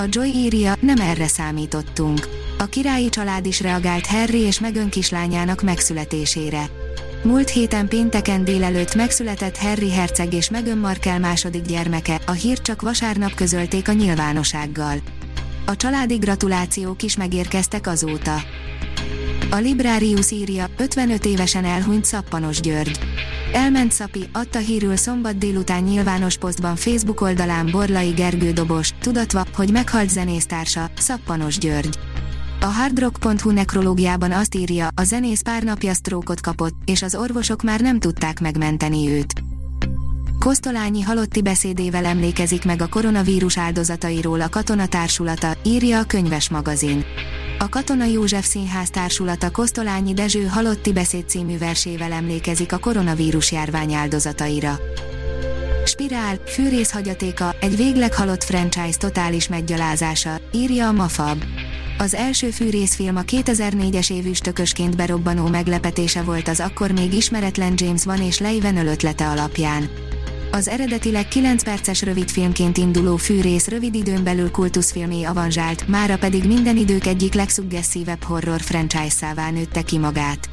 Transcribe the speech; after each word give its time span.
A 0.00 0.06
Joy 0.08 0.28
írja, 0.28 0.74
nem 0.80 1.00
erre 1.00 1.26
számítottunk. 1.26 2.28
A 2.58 2.64
királyi 2.64 3.08
család 3.08 3.46
is 3.46 3.60
reagált 3.60 4.06
Harry 4.06 4.38
és 4.38 4.60
Meghan 4.60 4.88
kislányának 4.88 5.62
megszületésére. 5.62 6.68
Múlt 7.22 7.48
héten 7.48 7.88
pénteken 7.88 8.44
délelőtt 8.44 8.94
megszületett 8.94 9.56
Harry 9.56 9.92
herceg 9.92 10.32
és 10.34 10.50
Meghan 10.50 10.78
Markle 10.78 11.18
második 11.18 11.62
gyermeke, 11.62 12.20
a 12.26 12.32
hírt 12.32 12.62
csak 12.62 12.82
vasárnap 12.82 13.34
közölték 13.34 13.88
a 13.88 13.92
nyilvánossággal. 13.92 14.96
A 15.66 15.76
családi 15.76 16.16
gratulációk 16.16 17.02
is 17.02 17.16
megérkeztek 17.16 17.86
azóta. 17.86 18.34
A 19.50 19.56
Librarius 19.56 20.30
írja, 20.30 20.66
55 20.76 21.24
évesen 21.24 21.64
elhunyt 21.64 22.04
Szappanos 22.04 22.60
György. 22.60 22.98
Elment 23.52 23.92
Szapi, 23.92 24.28
adta 24.32 24.58
hírül 24.58 24.96
szombat 24.96 25.38
délután 25.38 25.82
nyilvános 25.82 26.36
posztban 26.36 26.76
Facebook 26.76 27.20
oldalán 27.20 27.68
Borlai 27.70 28.10
Gergő 28.10 28.52
Dobos, 28.52 28.94
tudatva, 29.00 29.44
hogy 29.54 29.72
meghalt 29.72 30.08
zenésztársa, 30.08 30.90
Szappanos 30.96 31.58
György. 31.58 31.98
A 32.60 32.64
hardrock.hu 32.64 33.50
nekrológiában 33.50 34.32
azt 34.32 34.54
írja, 34.54 34.88
a 34.94 35.02
zenész 35.02 35.40
pár 35.40 35.62
napja 35.62 35.94
sztrókot 35.94 36.40
kapott, 36.40 36.74
és 36.84 37.02
az 37.02 37.14
orvosok 37.14 37.62
már 37.62 37.80
nem 37.80 38.00
tudták 38.00 38.40
megmenteni 38.40 39.10
őt. 39.10 39.42
Kosztolányi 40.38 41.02
halotti 41.02 41.42
beszédével 41.42 42.04
emlékezik 42.04 42.64
meg 42.64 42.82
a 42.82 42.88
koronavírus 42.88 43.58
áldozatairól 43.58 44.40
a 44.40 44.48
Katona 44.48 44.86
Társulata, 44.86 45.56
írja 45.64 45.98
a 45.98 46.04
könyves 46.04 46.48
magazin. 46.48 47.04
A 47.60 47.68
Katona 47.68 48.04
József 48.04 48.46
Színház 48.46 48.90
társulata 48.90 49.50
Kosztolányi 49.50 50.14
Dezső 50.14 50.46
Halotti 50.46 50.92
Beszéd 50.92 51.28
című 51.28 51.58
versével 51.58 52.12
emlékezik 52.12 52.72
a 52.72 52.78
koronavírus 52.78 53.52
járvány 53.52 53.92
áldozataira. 53.92 54.78
Spirál, 55.84 56.40
fűrész 56.46 56.90
hagyatéka, 56.90 57.54
egy 57.60 57.76
végleg 57.76 58.14
halott 58.14 58.44
franchise 58.44 58.98
totális 58.98 59.48
meggyalázása, 59.48 60.40
írja 60.52 60.88
a 60.88 60.92
Mafab. 60.92 61.44
Az 61.98 62.14
első 62.14 62.50
fűrészfilm 62.50 63.16
a 63.16 63.22
2004-es 63.22 64.12
évüstökösként 64.12 64.96
berobbanó 64.96 65.46
meglepetése 65.46 66.22
volt 66.22 66.48
az 66.48 66.60
akkor 66.60 66.90
még 66.90 67.12
ismeretlen 67.12 67.72
James 67.76 68.04
Van 68.04 68.22
és 68.22 68.38
Leiven 68.38 68.86
ötlete 68.86 69.28
alapján. 69.28 69.90
Az 70.50 70.68
eredetileg 70.68 71.28
9 71.28 71.62
perces 71.62 72.02
rövidfilmként 72.02 72.76
induló 72.76 73.16
fűrész 73.16 73.68
rövid 73.68 73.94
időn 73.94 74.24
belül 74.24 74.50
kultuszfilmé 74.50 75.22
avanzsált, 75.22 75.88
mára 75.88 76.18
pedig 76.18 76.44
minden 76.44 76.76
idők 76.76 77.06
egyik 77.06 77.34
legszuggeszívebb 77.34 78.22
horror 78.22 78.60
franchise-szává 78.60 79.50
nőtte 79.50 79.82
ki 79.82 79.98
magát. 79.98 80.48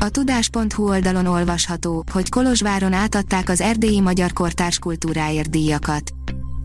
A 0.00 0.08
tudás.hu 0.08 0.88
oldalon 0.88 1.26
olvasható, 1.26 2.04
hogy 2.12 2.28
Kolozsváron 2.28 2.92
átadták 2.92 3.48
az 3.48 3.60
erdélyi 3.60 4.00
magyar 4.00 4.32
kortárs 4.32 4.78
kultúráért 4.78 5.50
díjakat. 5.50 6.12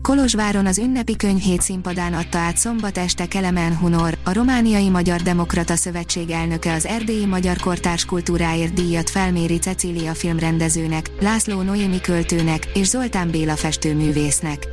Kolozsváron 0.02 0.66
az 0.66 0.78
ünnepi 0.78 1.16
könyvhét 1.16 1.60
színpadán 1.60 2.14
adta 2.14 2.38
át 2.38 2.56
szombat 2.56 2.98
este 2.98 3.26
Kelemen 3.26 3.76
Hunor, 3.76 4.18
a 4.24 4.32
Romániai 4.32 4.88
Magyar 4.88 5.20
Demokrata 5.20 5.76
Szövetség 5.76 6.30
elnöke 6.30 6.72
az 6.72 6.86
Erdélyi 6.86 7.26
Magyar 7.26 7.56
Kortárs 7.56 8.04
Kultúráért 8.04 8.72
díjat 8.72 9.10
Felméri 9.10 9.58
Cecília 9.58 10.14
filmrendezőnek, 10.14 11.10
László 11.20 11.62
Noémi 11.62 12.00
költőnek 12.00 12.66
és 12.74 12.86
Zoltán 12.86 13.30
Béla 13.30 13.56
festőművésznek. 13.56 14.66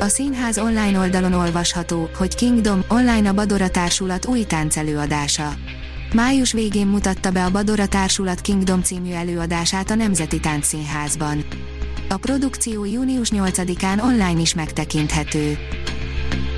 A 0.00 0.08
színház 0.08 0.58
online 0.58 0.98
oldalon 0.98 1.32
olvasható, 1.32 2.08
hogy 2.16 2.34
Kingdom 2.34 2.84
online 2.88 3.28
a 3.28 3.34
Badora 3.34 3.68
Társulat 3.68 4.26
új 4.26 4.44
táncelőadása. 4.44 5.52
Május 6.14 6.52
végén 6.52 6.86
mutatta 6.86 7.30
be 7.30 7.44
a 7.44 7.50
Badora 7.50 7.86
Társulat 7.86 8.40
Kingdom 8.40 8.82
című 8.82 9.12
előadását 9.12 9.90
a 9.90 9.94
Nemzeti 9.94 10.40
Táncszínházban. 10.40 11.44
A 12.10 12.16
produkció 12.16 12.84
június 12.84 13.30
8-án 13.34 14.02
online 14.02 14.40
is 14.40 14.54
megtekinthető. 14.54 15.58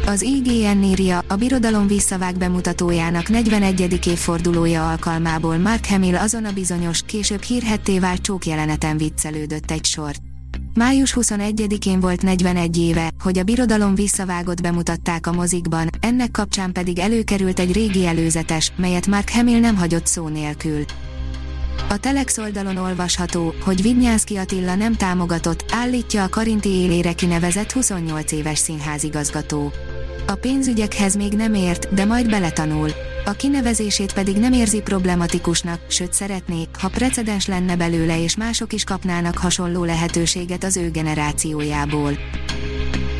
Az 0.07 0.23
IGN 0.23 0.83
írja, 0.83 1.25
a 1.29 1.37
Birodalom 1.37 1.87
visszavág 1.87 2.39
bemutatójának 2.39 3.29
41. 3.29 4.07
évfordulója 4.07 4.91
alkalmából 4.91 5.59
Mark 5.59 5.87
Hamill 5.87 6.17
azon 6.17 6.45
a 6.45 6.53
bizonyos, 6.53 7.03
később 7.07 7.43
hírhetté 7.43 7.99
vált 7.99 8.21
csókjeleneten 8.21 8.97
viccelődött 8.97 9.71
egy 9.71 9.85
sort. 9.85 10.21
Május 10.75 11.17
21-én 11.21 12.01
volt 12.01 12.23
41 12.23 12.79
éve, 12.79 13.11
hogy 13.23 13.39
a 13.39 13.43
Birodalom 13.43 13.95
visszavágott 13.95 14.61
bemutatták 14.61 15.27
a 15.27 15.33
mozikban, 15.33 15.89
ennek 16.01 16.31
kapcsán 16.31 16.73
pedig 16.73 16.99
előkerült 16.99 17.59
egy 17.59 17.73
régi 17.73 18.07
előzetes, 18.07 18.73
melyet 18.77 19.07
Mark 19.07 19.31
Hamill 19.31 19.61
nem 19.61 19.77
hagyott 19.77 20.07
szó 20.07 20.29
nélkül. 20.29 20.85
A 21.93 21.99
Telex 21.99 22.39
oldalon 22.39 22.77
olvasható, 22.77 23.55
hogy 23.65 23.83
Vidnyánszki 23.83 24.37
Attila 24.37 24.75
nem 24.75 24.97
támogatott, 24.97 25.65
állítja 25.73 26.23
a 26.23 26.29
Karinti 26.29 26.69
élére 26.69 27.13
kinevezett 27.13 27.73
28 27.73 28.33
éves 28.33 28.59
színházigazgató. 28.59 29.73
A 30.27 30.35
pénzügyekhez 30.35 31.17
még 31.17 31.33
nem 31.33 31.55
ért, 31.55 31.95
de 31.95 32.05
majd 32.05 32.31
beletanul. 32.31 32.91
A 33.25 33.31
kinevezését 33.31 34.13
pedig 34.13 34.37
nem 34.37 34.53
érzi 34.53 34.81
problematikusnak, 34.81 35.81
sőt 35.89 36.13
szeretné, 36.13 36.69
ha 36.79 36.89
precedens 36.89 37.47
lenne 37.47 37.77
belőle 37.77 38.23
és 38.23 38.37
mások 38.37 38.73
is 38.73 38.85
kapnának 38.85 39.39
hasonló 39.39 39.85
lehetőséget 39.85 40.65
az 40.65 40.77
ő 40.77 40.91
generációjából. 40.91 42.19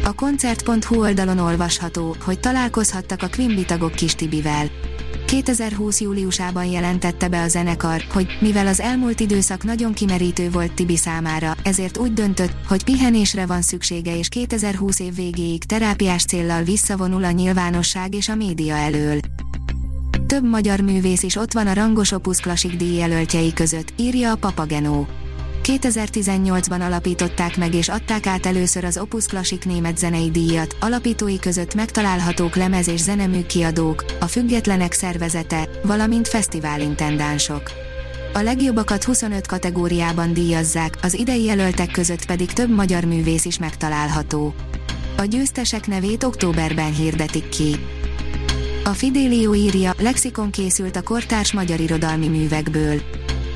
A 0.05 0.13
koncert.hu 0.13 1.01
oldalon 1.01 1.39
olvasható, 1.39 2.17
hogy 2.25 2.41
találkozhattak 2.41 3.23
a 3.23 3.29
Quimby 3.29 3.65
tagok 3.65 3.93
Kis 3.93 4.15
Tibivel. 4.15 4.71
2020 5.31 6.01
júliusában 6.01 6.65
jelentette 6.65 7.29
be 7.29 7.43
a 7.43 7.49
zenekar, 7.49 8.05
hogy 8.13 8.27
mivel 8.41 8.67
az 8.67 8.81
elmúlt 8.81 9.21
időszak 9.21 9.65
nagyon 9.65 9.93
kimerítő 9.93 10.51
volt 10.51 10.73
Tibi 10.73 10.97
számára, 10.97 11.55
ezért 11.65 11.99
úgy 11.99 12.13
döntött, 12.13 12.53
hogy 12.69 12.85
pihenésre 12.85 13.47
van 13.47 13.63
szüksége 13.63 14.17
és 14.17 14.29
2020 14.29 15.01
év 15.01 15.15
végéig 15.15 15.65
terápiás 15.65 16.25
céllal 16.25 16.63
visszavonul 16.63 17.25
a 17.25 17.31
nyilvánosság 17.31 18.15
és 18.15 18.29
a 18.29 18.35
média 18.35 18.75
elől. 18.75 19.21
Több 20.27 20.49
magyar 20.49 20.81
művész 20.81 21.23
is 21.23 21.37
ott 21.37 21.53
van 21.53 21.67
a 21.67 21.75
rangos 21.75 22.13
Opus 22.13 22.39
Classic 22.39 22.77
díjjelöltjei 22.77 23.53
között, 23.53 23.93
írja 23.97 24.33
a 24.33 24.37
Papagenó. 24.37 25.07
2018-ban 25.63 26.81
alapították 26.81 27.57
meg 27.57 27.75
és 27.75 27.89
adták 27.89 28.27
át 28.27 28.47
először 28.47 28.85
az 28.85 28.99
Opus 28.99 29.27
Classic 29.27 29.65
német 29.65 29.99
zenei 29.99 30.31
díjat, 30.31 30.77
alapítói 30.81 31.39
között 31.39 31.75
megtalálhatók 31.75 32.57
lemez 32.57 32.89
és 32.89 33.01
zenemű 33.01 33.43
kiadók, 33.43 34.05
a 34.21 34.27
függetlenek 34.27 34.93
szervezete, 34.93 35.69
valamint 35.83 36.29
fesztiválintendánsok. 36.29 37.71
A 38.33 38.41
legjobbakat 38.41 39.05
25 39.05 39.47
kategóriában 39.47 40.33
díjazzák, 40.33 40.99
az 41.03 41.15
idei 41.15 41.45
jelöltek 41.45 41.91
között 41.91 42.27
pedig 42.27 42.53
több 42.53 42.71
magyar 42.75 43.05
művész 43.05 43.45
is 43.45 43.59
megtalálható. 43.59 44.55
A 45.17 45.25
győztesek 45.25 45.87
nevét 45.87 46.25
októberben 46.25 46.95
hirdetik 46.95 47.49
ki. 47.49 47.77
A 48.85 48.91
Fidelio 48.91 49.55
írja, 49.55 49.93
lexikon 49.99 50.51
készült 50.51 50.97
a 50.97 51.03
kortárs 51.03 51.53
magyar 51.53 51.81
irodalmi 51.81 52.29
művekből. 52.29 53.01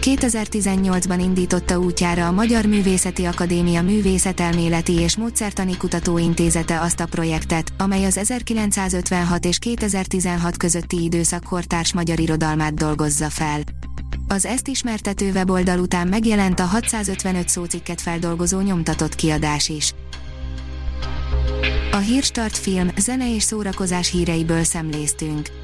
2018-ban 0.05 1.19
indította 1.21 1.79
útjára 1.79 2.27
a 2.27 2.33
Magyar 2.33 2.65
Művészeti 2.65 3.25
Akadémia 3.25 3.83
Művészetelméleti 3.83 4.93
és 4.93 5.17
Módszertani 5.17 5.77
Kutatóintézete 5.77 6.81
azt 6.81 7.01
a 7.01 7.07
projektet, 7.07 7.73
amely 7.79 8.05
az 8.05 8.17
1956 8.17 9.45
és 9.45 9.59
2016 9.59 10.57
közötti 10.57 11.03
időszak 11.03 11.43
kortárs 11.45 11.93
magyar 11.93 12.21
irodalmát 12.21 12.75
dolgozza 12.75 13.31
fel. 13.31 13.61
Az 14.29 14.47
ezt 14.47 14.69
ismertető 14.69 15.31
weboldal 15.31 15.79
után 15.79 16.09
megjelent 16.09 16.61
a 16.61 16.65
655 16.65 17.49
szócikket 17.49 18.01
feldolgozó 18.01 18.61
nyomtatott 18.61 19.15
kiadás 19.15 19.69
is. 19.69 19.95
A 21.93 21.97
Hírstart 21.99 22.57
film, 22.57 22.89
zene 22.97 23.35
és 23.35 23.43
szórakozás 23.43 24.11
híreiből 24.11 24.65
szemléztünk. 24.65 25.64